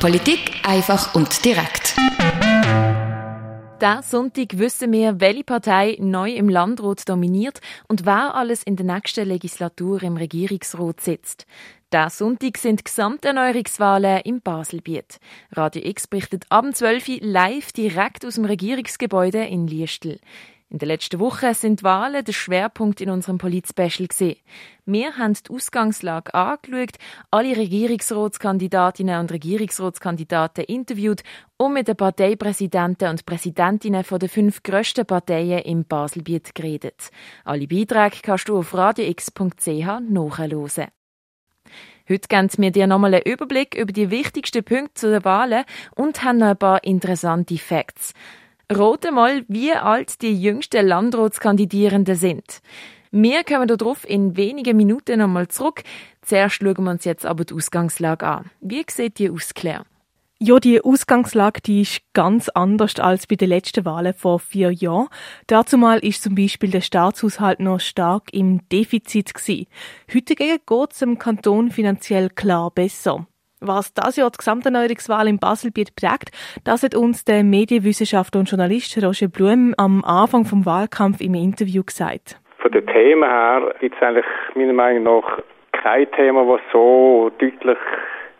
Politik 0.00 0.52
einfach 0.64 1.14
und 1.14 1.44
direkt. 1.44 1.94
Da 3.78 4.02
Sonntag 4.02 4.58
wissen 4.58 4.92
wir, 4.92 5.20
welche 5.20 5.44
Partei 5.44 5.96
neu 6.00 6.32
im 6.32 6.48
Landrat 6.48 7.08
dominiert 7.08 7.60
und 7.86 8.06
wer 8.06 8.34
alles 8.34 8.62
in 8.62 8.76
der 8.76 8.86
nächsten 8.86 9.28
Legislatur 9.28 10.02
im 10.02 10.16
Regierungsrat 10.16 11.00
sitzt. 11.00 11.46
Da 11.90 12.08
Sonntag 12.08 12.56
sind 12.58 12.84
Gesamterneuerungswahlen 12.84 14.22
im 14.24 14.40
Baselbiet. 14.40 15.18
Radio 15.52 15.82
X 15.84 16.06
berichtet 16.06 16.44
abends 16.48 16.78
12 16.78 17.08
Uhr 17.08 17.18
live 17.20 17.72
direkt 17.72 18.24
aus 18.24 18.36
dem 18.36 18.46
Regierungsgebäude 18.46 19.44
in 19.44 19.66
Liestel. 19.66 20.18
In 20.72 20.78
der 20.78 20.86
letzten 20.86 21.18
Woche 21.18 21.52
sind 21.52 21.82
Wahlen 21.82 22.24
der 22.24 22.32
Schwerpunkt 22.32 23.00
in 23.00 23.10
unserem 23.10 23.38
Polit-Special. 23.38 24.36
Wir 24.86 25.16
haben 25.16 25.34
die 25.34 25.52
Ausgangslage 25.52 26.32
angeschaut, 26.32 26.94
alle 27.32 27.56
Regierungsratskandidatinnen 27.56 29.18
und 29.18 29.32
Regierungsratskandidaten 29.32 30.62
interviewt 30.66 31.24
und 31.56 31.72
mit 31.72 31.88
den 31.88 31.96
Parteipräsidenten 31.96 33.08
und 33.08 33.26
Präsidentinnen 33.26 34.04
den 34.04 34.28
fünf 34.28 34.62
grössten 34.62 35.04
Parteien 35.04 35.58
im 35.62 35.84
Baselbiet 35.84 36.54
geredet. 36.54 37.10
Alle 37.44 37.66
Beiträge 37.66 38.18
kannst 38.22 38.48
du 38.48 38.56
auf 38.56 38.72
radiox.ch 38.72 39.66
nachhören. 40.08 40.86
Heute 42.08 42.28
geben 42.28 42.48
wir 42.58 42.70
dir 42.70 42.86
nochmal 42.86 43.14
einen 43.14 43.24
Überblick 43.24 43.74
über 43.74 43.92
die 43.92 44.10
wichtigsten 44.10 44.62
Punkte 44.62 44.94
zu 44.94 45.10
den 45.10 45.24
Wahlen 45.24 45.64
und 45.96 46.22
haben 46.22 46.38
noch 46.38 46.46
ein 46.46 46.56
paar 46.56 46.84
interessante 46.84 47.58
Facts. 47.58 48.14
Rote 48.72 49.10
mal, 49.10 49.44
wie 49.48 49.72
alt 49.72 50.22
die 50.22 50.40
jüngsten 50.40 50.86
Landratskandidierenden 50.86 52.14
sind. 52.14 52.60
Wir 53.10 53.42
kommen 53.42 53.66
darauf 53.66 54.08
in 54.08 54.36
wenigen 54.36 54.76
Minuten 54.76 55.18
nochmal 55.18 55.48
zurück. 55.48 55.82
Zuerst 56.22 56.56
schauen 56.56 56.84
wir 56.84 56.90
uns 56.92 57.04
jetzt 57.04 57.26
aber 57.26 57.44
die 57.44 57.54
Ausgangslage 57.54 58.24
an. 58.24 58.50
Wie 58.60 58.84
sieht 58.88 59.18
die 59.18 59.28
aus, 59.28 59.54
Claire? 59.54 59.84
Ja, 60.38 60.60
die 60.60 60.80
Ausgangslage 60.80 61.60
die 61.60 61.82
ist 61.82 62.00
ganz 62.14 62.48
anders 62.48 63.00
als 63.00 63.26
bei 63.26 63.34
den 63.34 63.48
letzten 63.48 63.84
Wahlen 63.84 64.14
vor 64.14 64.38
vier 64.38 64.70
Jahren. 64.70 65.08
Dazu 65.48 65.76
mal 65.76 65.98
ist 65.98 66.22
zum 66.22 66.36
Beispiel 66.36 66.70
der 66.70 66.80
Staatshaushalt 66.80 67.58
noch 67.58 67.80
stark 67.80 68.32
im 68.32 68.66
Defizit 68.68 69.34
gewesen. 69.34 69.66
Heute 70.14 70.36
geht 70.36 70.62
es 70.92 70.98
dem 71.00 71.18
Kanton 71.18 71.70
finanziell 71.70 72.30
klar 72.30 72.70
besser. 72.70 73.26
Was 73.62 73.92
das 73.92 74.16
Jahr 74.16 74.30
die 74.30 74.38
Gesamterneuerungswahl 74.38 75.28
in 75.28 75.38
Baselbiet 75.38 75.94
prägt, 75.94 76.30
das 76.64 76.82
hat 76.82 76.94
uns 76.94 77.26
der 77.26 77.44
Medienwissenschaftler 77.44 78.40
und 78.40 78.50
Journalist 78.50 78.96
Roger 79.04 79.28
Blum 79.28 79.74
am 79.76 80.02
Anfang 80.02 80.46
vom 80.46 80.64
Wahlkampf 80.64 81.20
im 81.20 81.34
Interview 81.34 81.82
gesagt. 81.84 82.40
Von 82.56 82.72
den 82.72 82.86
Themen 82.86 83.28
her 83.28 83.74
gibt 83.80 83.96
es 83.96 84.02
eigentlich 84.02 84.24
meiner 84.54 84.72
Meinung 84.72 85.02
nach 85.02 85.42
kein 85.72 86.10
Thema, 86.12 86.46
das 86.50 86.62
so 86.72 87.30
deutlich 87.38 87.76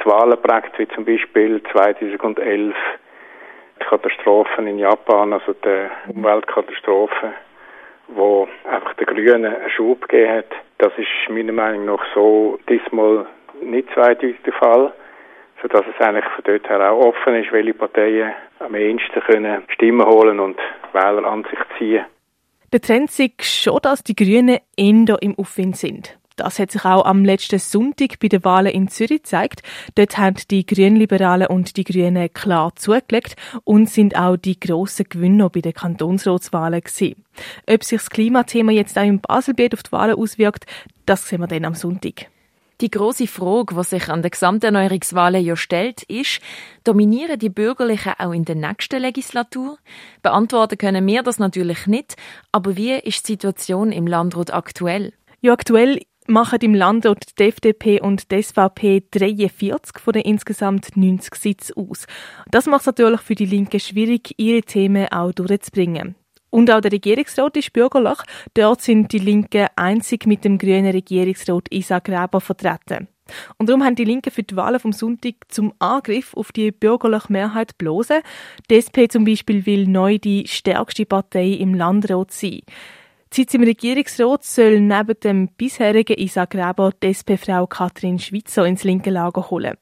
die 0.03 0.07
Wahlen 0.07 0.41
prägt, 0.41 0.79
wie 0.79 0.89
zum 0.89 1.05
Beispiel 1.05 1.63
2011 1.71 2.75
die 3.79 3.85
Katastrophen 3.85 4.67
in 4.69 4.79
Japan, 4.79 5.35
also 5.35 5.53
die 5.53 6.15
Umweltkatastrophe, 6.15 7.35
wo 8.09 8.49
einfach 8.65 8.95
den 8.95 9.07
Grünen 9.07 9.55
einen 9.55 9.71
Schub 9.71 10.09
gegeben 10.09 10.39
hat. 10.39 10.51
Das 10.79 10.93
ist 10.97 11.29
meiner 11.29 11.53
Meinung 11.53 11.85
nach 11.85 12.03
so 12.15 12.59
diesmal 12.71 13.27
nicht 13.63 13.93
zweideutig 13.93 14.37
der 14.47 14.55
Fall 14.55 14.95
sodass 15.63 15.85
es 15.87 16.05
eigentlich 16.05 16.25
von 16.35 16.45
dort 16.45 16.69
her 16.69 16.93
auch 16.93 17.07
offen 17.07 17.35
ist, 17.35 17.53
welche 17.53 17.75
Parteien 17.75 18.33
am 18.59 18.75
ehesten 18.75 19.21
können 19.27 19.63
Stimmen 19.69 20.07
holen 20.07 20.41
und 20.41 20.59
Wähler 20.93 21.25
an 21.25 21.45
sich 21.45 21.59
ziehen. 21.79 22.05
Der 22.73 22.81
Trend 22.81 23.11
ist 23.19 23.45
schon, 23.45 23.81
dass 23.83 24.05
die 24.05 24.15
Grünen 24.15 24.59
eher 24.77 25.19
im 25.21 25.39
Aufwind 25.39 25.77
sind. 25.77 26.17
Das 26.37 26.59
hat 26.59 26.71
sich 26.71 26.85
auch 26.87 27.05
am 27.05 27.25
letzten 27.25 27.59
Sonntag 27.59 28.19
bei 28.19 28.29
den 28.29 28.45
Wahlen 28.45 28.73
in 28.73 28.89
Zürich 28.89 29.25
gezeigt. 29.25 29.63
Dort 29.95 30.17
haben 30.17 30.37
die 30.51 30.65
Grünliberalen 30.65 31.49
und 31.49 31.77
die 31.77 31.85
Grünen 31.85 32.33
klar 32.33 32.75
zugelegt 32.77 33.37
und 33.65 33.91
sind 33.91 34.17
auch 34.17 34.37
die 34.37 34.59
grossen 34.59 35.05
Gewinner 35.09 35.51
bei 35.51 35.61
den 35.61 35.75
Kantonsratswahlen 35.75 36.81
gewesen. 36.81 37.27
Ob 37.69 37.85
sich 37.85 37.99
das 37.99 38.09
Klimathema 38.09 38.73
jetzt 38.73 38.99
auch 38.99 39.05
im 39.05 39.21
Baselbiet 39.21 39.75
auf 39.75 39.83
die 39.83 39.93
Wahlen 39.93 40.17
auswirkt, 40.17 40.65
das 41.05 41.29
sehen 41.29 41.41
wir 41.41 41.47
dann 41.47 41.67
am 41.67 41.75
Sonntag. 41.75 42.31
Die 42.81 42.91
große 42.91 43.27
Frage, 43.27 43.75
die 43.75 43.85
sich 43.85 44.09
an 44.09 44.23
der 44.23 44.31
Gesamterneuerungswahlen 44.31 45.45
ja 45.45 45.55
stellt, 45.55 46.03
ist, 46.05 46.41
dominieren 46.83 47.39
die 47.39 47.51
Bürgerlichen 47.51 48.15
auch 48.19 48.33
in 48.33 48.47
der 48.47 48.55
nächsten 48.55 49.03
Legislatur? 49.03 49.77
Beantworten 50.23 50.79
können 50.79 51.07
wir 51.07 51.23
das 51.23 51.39
natürlich 51.39 51.87
nicht, 51.87 52.17
aber 52.53 52.77
wie 52.77 52.93
ist 52.93 53.29
die 53.29 53.33
Situation 53.33 53.93
im 53.93 54.07
Landrat 54.07 54.55
aktuell? 54.55 55.13
Ja, 55.43 55.53
aktuell 55.53 56.01
machen 56.27 56.61
im 56.63 56.75
Landrat 56.75 57.39
die 57.39 57.49
FDP 57.49 58.01
und 58.01 58.31
die 58.31 58.43
SVP 58.43 59.03
43 59.11 59.99
von 59.99 60.13
den 60.15 60.23
insgesamt 60.23 60.97
90 60.97 61.35
Sitzen 61.35 61.75
aus. 61.77 62.07
Das 62.51 62.65
macht 62.65 62.81
es 62.81 62.87
natürlich 62.87 63.21
für 63.21 63.35
die 63.35 63.47
Linke 63.47 63.79
schwierig, 63.79 64.35
ihre 64.39 64.63
Themen 64.63 65.09
auch 65.13 65.33
durchzubringen. 65.33 66.15
Und 66.51 66.71
auch 66.71 66.81
der 66.81 66.93
Regierungsrat 66.93 67.57
ist 67.57 67.73
bürgerlich. 67.73 68.19
Dort 68.55 68.83
sind 68.83 69.13
die 69.13 69.19
Linken 69.19 69.69
einzig 69.77 70.27
mit 70.27 70.45
dem 70.45 70.59
grünen 70.59 70.91
Regierungsrat 70.91 71.69
Isaac 71.71 72.05
Graber 72.05 72.41
vertreten. 72.41 73.09
Und 73.59 73.69
darum 73.69 73.85
haben 73.85 73.95
die 73.95 74.05
Linken 74.05 74.33
für 74.33 74.43
die 74.43 74.57
Wahlen 74.57 74.81
vom 74.81 74.93
Sonntag 74.93 75.35
zum 75.49 75.73
Angriff 75.79 76.35
auf 76.35 76.53
die 76.53 76.73
bürgerliche 76.73 77.33
Mehrheit 77.33 77.79
bloßen. 77.79 78.23
Die 78.69 78.75
SP 78.83 79.07
zum 79.09 79.25
Beispiel 79.25 79.67
will 79.67 79.87
neu 79.87 80.19
die 80.19 80.47
stärkste 80.49 81.07
Partei 81.07 81.51
im 81.51 81.75
Landrat 81.75 82.33
sein. 82.33 82.61
Die 83.33 83.37
Sitz 83.37 83.55
im 83.55 83.63
Regierungsrat 83.63 84.43
soll 84.43 84.81
neben 84.81 85.21
dem 85.23 85.49
bisherigen 85.49 86.19
Isaac 86.19 86.51
Graber 86.51 86.93
die 87.01 87.15
SP-Frau 87.15 87.69
Katrin 87.69 88.19
Schwitzer 88.19 88.67
ins 88.67 88.83
linke 88.83 89.11
Lager 89.11 89.51
holen. 89.51 89.77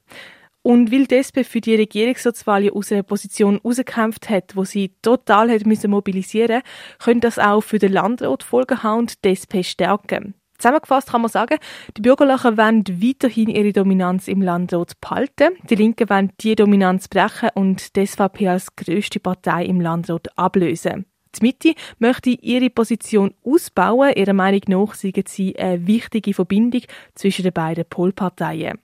Und 0.63 0.93
weil 0.93 1.07
die 1.07 1.17
SP 1.23 1.45
für 1.45 1.61
die 1.61 1.77
Regierungsratswahl 1.77 2.71
aus 2.71 2.93
einer 2.93 3.03
Position 3.03 3.61
herausgekämpft 3.63 4.29
hat, 4.29 4.57
wo 4.57 4.65
sie 4.65 4.93
total 5.03 5.51
hat 5.51 5.67
müssen 5.67 5.91
mobilisieren 5.91 6.63
könnte 6.99 7.29
das 7.29 7.39
auch 7.39 7.63
für 7.63 7.79
den 7.79 7.93
Landrat 7.93 8.43
Folgen 8.43 8.83
haben 8.83 9.01
und 9.01 9.25
die 9.25 9.31
SP 9.33 9.63
stärken. 9.63 10.35
Zusammengefasst 10.59 11.11
kann 11.11 11.23
man 11.23 11.31
sagen, 11.31 11.59
die 11.97 12.01
Bürgerlichen 12.03 12.59
wollen 12.59 12.85
weiterhin 12.89 13.49
ihre 13.49 13.73
Dominanz 13.73 14.27
im 14.27 14.43
Landrat 14.43 15.01
behalten, 15.01 15.57
die 15.71 15.77
Linken 15.77 16.11
wollen 16.11 16.33
diese 16.41 16.57
Dominanz 16.57 17.07
brechen 17.07 17.51
und 17.55 17.95
die 17.95 18.05
SVP 18.05 18.49
als 18.49 18.75
grösste 18.75 19.21
Partei 19.21 19.65
im 19.65 19.81
Landrat 19.81 20.37
ablösen. 20.37 21.07
Die 21.37 21.47
Mitte 21.47 21.75
möchte 21.99 22.31
ihre 22.31 22.71
Position 22.71 23.35
ausbauen. 23.45 24.15
Ihrer 24.17 24.33
Meinung 24.33 24.63
nach 24.67 24.95
sei 24.95 25.13
sie 25.27 25.57
eine 25.57 25.87
wichtige 25.87 26.35
Verbindung 26.35 26.83
zwischen 27.15 27.43
den 27.43 27.53
beiden 27.53 27.85
Polparteien. 27.89 28.79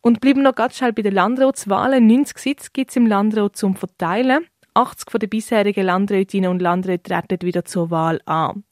Und 0.00 0.20
bleiben 0.20 0.42
noch 0.42 0.54
ganz 0.54 0.76
schnell 0.76 0.92
bei 0.92 1.02
den 1.02 1.14
Landratswahlen. 1.14 2.06
90 2.06 2.38
Sitze 2.38 2.70
gibt 2.72 2.90
es 2.90 2.96
im 2.96 3.06
Landrat 3.06 3.56
zum 3.56 3.76
Verteilen. 3.76 4.46
80 4.74 5.10
von 5.10 5.20
den 5.20 5.30
bisherigen 5.30 5.86
Landrätinnen 5.86 6.50
und 6.50 6.60
Landräten 6.60 7.14
treten 7.14 7.46
wieder 7.46 7.64
zur 7.64 7.90
Wahl 7.90 8.20
an. 8.26 8.64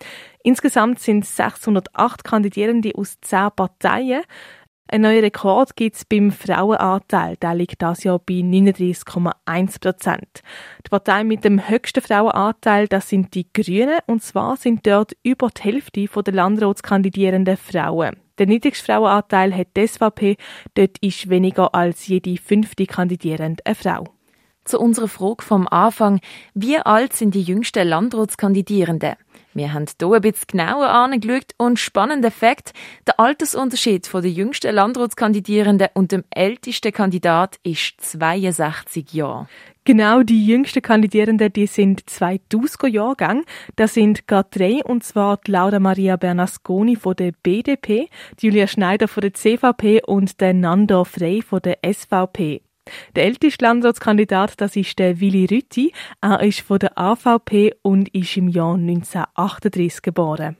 Insgesamt 0.43 1.01
sind 1.01 1.25
608 1.25 2.25
Kandidierende 2.25 2.93
aus 2.95 3.17
10 3.23 3.49
Parteien. 3.57 4.23
Ein 4.87 5.01
neuer 5.01 5.23
Rekord 5.23 5.77
gibt 5.77 5.97
es 5.97 6.05
beim 6.05 6.31
Frauenanteil. 6.31 7.37
Der 7.37 7.55
liegt 7.55 7.81
das 7.81 8.05
Jahr 8.05 8.19
bei 8.19 8.35
39,1 8.35 9.81
Prozent. 9.81 10.43
Die 10.85 10.91
Partei 10.91 11.25
mit 11.25 11.43
dem 11.43 11.69
höchsten 11.69 12.03
Frauenanteil, 12.03 12.87
das 12.87 13.09
sind 13.09 13.35
die 13.35 13.51
Grünen. 13.51 13.99
Und 14.07 14.23
zwar 14.23 14.59
sind 14.59 14.87
dort 14.87 15.17
über 15.23 15.49
die 15.49 15.63
Hälfte 15.63 16.07
der 16.23 16.35
Landratskandidierenden 16.35 17.57
Frauen. 17.57 18.24
Der 18.39 18.47
niedrigste 18.47 18.85
Frauenanteil 18.85 19.55
hat 19.55 19.69
die 19.77 19.87
SVP. 19.87 20.37
Dort 20.75 20.99
ist 20.99 21.29
weniger 21.29 21.75
als 21.75 22.07
jede 22.09 22.37
fünfte 22.37 22.87
Kandidierende 22.87 23.65
eine 23.65 23.75
Frau. 23.75 24.05
Zu 24.65 24.81
unserer 24.81 25.09
Frage 25.09 25.45
vom 25.45 25.69
Anfang. 25.69 26.21
Wie 26.55 26.79
alt 26.79 27.13
sind 27.13 27.35
die 27.35 27.43
jüngsten 27.43 27.87
Landratskandidierenden? 27.87 29.15
Wir 29.53 29.73
haben 29.73 29.87
hier 29.87 30.13
ein 30.13 30.21
bisschen 30.21 30.47
genauer 30.49 30.89
angeschaut 30.89 31.53
und 31.59 31.79
spannender 31.79 32.33
Fakt, 32.33 32.73
der 33.07 33.21
Altersunterschied 33.21 34.07
von 34.07 34.23
den 34.23 34.33
jüngsten 34.33 34.75
Landratskandidierenden 34.75 35.89
und 35.95 36.11
dem 36.11 36.25
ältesten 36.31 36.93
Kandidat 36.93 37.59
ist 37.63 38.01
62 38.01 39.13
Jahre. 39.13 39.47
Genau, 39.85 40.23
die 40.23 40.47
jüngsten 40.47 40.83
Kandidierenden, 40.83 41.53
die 41.53 41.67
sind 41.67 42.03
2000er 42.05 42.89
Jahrgang. 42.89 43.45
Das 43.77 43.95
sind 43.95 44.27
gerade 44.27 44.49
drei, 44.51 44.83
und 44.83 45.05
zwar 45.05 45.37
die 45.37 45.51
Laura 45.51 45.79
Maria 45.79 46.17
Bernasconi 46.17 46.97
von 46.97 47.15
der 47.15 47.33
BDP, 47.33 48.09
die 48.41 48.47
Julia 48.47 48.67
Schneider 48.67 49.09
von 49.09 49.21
der 49.21 49.35
CVP 49.35 50.03
und 50.07 50.41
der 50.41 50.55
Nando 50.55 51.05
Frey 51.05 51.43
von 51.43 51.61
der 51.61 51.79
SVP. 51.85 52.63
Der 53.15 53.25
älteste 53.25 53.65
Landratskandidat, 53.65 54.61
das 54.61 54.77
ist 54.77 54.99
der 54.99 55.21
Willi 55.21 55.47
Rütti. 55.47 55.93
Er 56.21 56.43
ist 56.43 56.61
von 56.61 56.79
der 56.79 56.99
AVP 56.99 57.75
und 57.83 58.09
ist 58.15 58.37
im 58.37 58.49
Jahr 58.49 58.75
1938 58.75 60.03
geboren. 60.03 60.57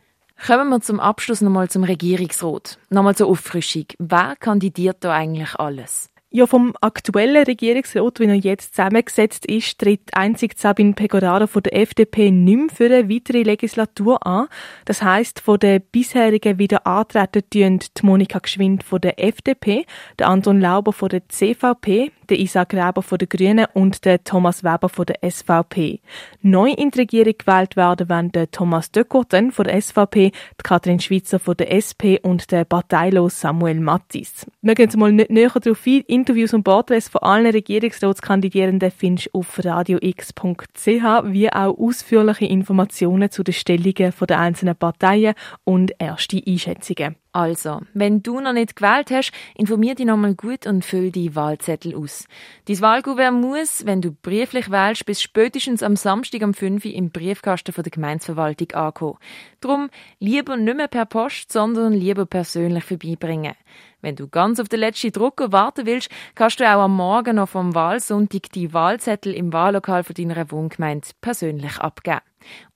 Kommen 0.47 0.69
wir 0.69 0.81
zum 0.81 1.01
Abschluss 1.01 1.41
nochmal 1.41 1.69
zum 1.69 1.85
Regierungsrat. 1.85 2.79
Nochmal 2.91 3.15
zur 3.15 3.29
Auffrischung. 3.29 3.87
Wer 3.99 4.37
kandidiert 4.37 4.99
da 5.01 5.13
eigentlich 5.13 5.55
alles? 5.57 6.11
Ja, 6.37 6.49
vom 6.49 6.75
aktuellen 6.81 7.45
Regierungsrat, 7.45 8.19
wie 8.19 8.25
er 8.25 8.35
jetzt 8.35 8.75
zusammengesetzt 8.75 9.47
ist, 9.47 9.79
tritt 9.79 10.13
einzig 10.15 10.59
Sabine 10.59 10.93
Pegoraro 10.93 11.47
von 11.47 11.63
der 11.63 11.77
FDP 11.77 12.33
nicht 12.33 12.57
mehr 12.57 12.67
für 12.75 12.87
eine 12.87 13.09
weitere 13.09 13.45
Legislatur 13.45 14.27
an. 14.27 14.49
Das 14.85 15.01
heisst, 15.01 15.39
von 15.39 15.61
den 15.61 15.81
bisherigen 15.93 16.59
wieder 16.59 16.89
antreten 16.89 17.45
tun 17.49 17.79
die 17.79 18.05
Monika 18.05 18.41
Geschwind 18.41 18.83
von 18.83 19.01
der 19.01 19.23
FDP, 19.23 19.87
der 20.19 20.27
Anton 20.27 20.61
Lauber 20.61 20.93
von 20.93 21.09
der 21.09 21.23
CVP, 21.29 22.11
der 22.29 22.41
Isaac 22.41 22.71
Graber 22.71 23.03
von 23.03 23.19
den 23.19 23.29
Grünen 23.29 23.67
und 23.73 24.05
der 24.05 24.25
Thomas 24.25 24.65
Weber 24.65 24.89
von 24.89 25.07
der 25.07 25.19
SVP. 25.31 26.01
Neu 26.43 26.71
in 26.71 26.91
die 26.91 26.99
Regierung 26.99 27.35
gewählt 27.39 27.77
werden 27.77 28.09
werden 28.09 28.33
der 28.33 28.51
Thomas 28.51 28.91
Döckerten 28.91 29.53
von 29.53 29.67
der 29.67 29.81
SVP, 29.81 30.33
die 30.33 30.63
Kathrin 30.65 30.99
Schwitzer 30.99 31.39
von 31.39 31.57
der 31.57 31.71
SP 31.71 32.19
und 32.23 32.51
der 32.51 32.65
parteilos 32.65 33.41
Samuel 33.41 33.79
Mattis. 33.79 34.47
Wir 34.63 34.75
gehen 34.75 34.87
jetzt 34.87 34.97
mal 34.97 35.13
nicht 35.13 35.31
näher 35.31 35.51
darauf 35.51 35.87
ein. 35.87 36.24
Interviews 36.25 36.55
und 36.55 36.65
Porträts 36.65 37.11
von 37.11 37.21
allen 37.21 37.53
Regierungsratskandidierenden 37.53 38.91
findest 38.91 39.29
du 39.35 39.41
auf 39.41 39.63
radiox.ch, 39.63 40.87
wie 40.87 41.53
auch 41.53 41.79
ausführliche 41.79 42.47
Informationen 42.47 43.31
zu 43.31 43.43
den 43.43 43.53
Stellungen 43.53 44.15
der 44.27 44.41
einzelnen 44.41 44.75
Parteien 44.75 45.35
und 45.65 45.93
erste 45.99 46.41
Einschätzungen. 46.47 47.17
Also, 47.35 47.81
wenn 47.95 48.23
du 48.23 48.39
noch 48.39 48.53
nicht 48.53 48.77
gewählt 48.77 49.11
hast, 49.11 49.33
informier 49.57 49.97
dich 49.97 50.07
nochmal 50.07 50.37
gut 50.37 50.69
und 50.69 50.85
füll 50.85 51.11
die 51.11 51.35
Wahlzettel 51.35 51.97
aus. 51.97 52.29
Dein 52.67 52.81
Wahlkuvert 52.81 53.33
muss, 53.33 53.85
wenn 53.85 54.01
du 54.01 54.13
brieflich 54.13 54.71
wählst, 54.71 55.05
bis 55.05 55.21
spätestens 55.21 55.83
am 55.83 55.97
Samstag 55.97 56.43
um 56.43 56.55
5 56.55 56.85
Uhr 56.85 56.95
im 56.95 57.11
Briefkasten 57.11 57.75
der 57.75 57.91
Gemeinsverwaltung 57.91 58.71
ankommen. 58.71 59.19
Drum 59.61 59.91
lieber 60.21 60.57
nicht 60.57 60.77
mehr 60.77 60.87
per 60.87 61.07
Post, 61.07 61.51
sondern 61.51 61.93
lieber 61.93 62.25
persönlich 62.25 62.85
vorbeibringen. 62.85 63.55
Wenn 64.01 64.15
du 64.15 64.29
ganz 64.29 64.61
auf 64.61 64.69
den 64.69 64.79
letzten 64.79 65.11
Drucker 65.11 65.51
warten 65.51 65.87
willst, 65.87 66.11
kannst 66.37 66.61
du 66.61 66.65
auch 66.65 66.83
am 66.83 66.95
Morgen 66.95 67.35
noch 67.35 67.49
vom 67.49 67.75
Wahlsonntag 67.75 68.53
die 68.53 68.73
Wahlzettel 68.73 69.35
im 69.35 69.53
Wahllokal 69.53 70.05
von 70.05 70.15
deiner 70.15 70.53
Wohngemeinde 70.53 71.09
persönlich 71.21 71.79
abgeben. 71.79 72.21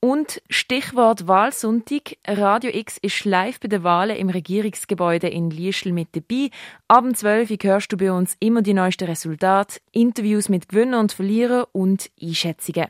Und 0.01 0.41
Stichwort 0.49 1.27
Wahlsonntag. 1.27 2.17
Radio 2.27 2.71
X 2.73 2.99
ist 3.03 3.25
live 3.25 3.61
bei 3.61 3.69
den 3.69 3.83
Wahlen 3.83 4.17
im 4.17 4.31
Regierungsgebäude 4.31 5.29
in 5.29 5.51
Lieschel 5.51 5.93
mit 5.93 6.09
dabei. 6.13 6.51
Abend 6.89 7.17
12 7.17 7.51
Uhr 7.51 7.57
hörst 7.63 7.93
du 7.93 7.97
bei 7.97 8.13
uns 8.13 8.37
immer 8.41 8.63
die 8.63 8.75
neuesten 8.75 9.05
Resultate, 9.05 9.81
Interviews 9.93 10.49
mit 10.49 10.69
Gewinnern 10.69 11.01
und 11.01 11.13
Verlierern 11.13 11.67
und 11.73 12.11
Einschätzungen. 12.23 12.87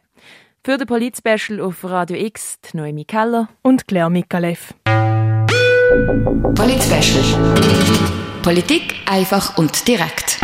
Für 0.65 0.77
den 0.77 0.87
Polit-Special 0.87 1.61
auf 1.61 1.85
Radio 1.85 2.17
X 2.17 2.61
die 2.61 2.77
Noemi 2.77 3.05
Keller 3.05 3.49
und 3.63 3.89
Claire 3.89 4.11
Mikalev. 4.11 4.75
Polit-Special. 6.55 7.25
Politik 8.43 8.95
einfach 9.07 9.57
und 9.57 9.87
direkt. 9.89 10.38